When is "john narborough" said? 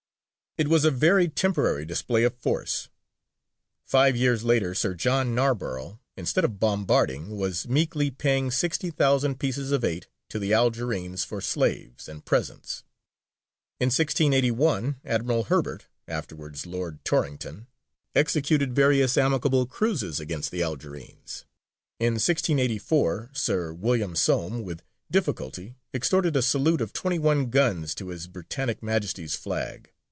4.93-6.01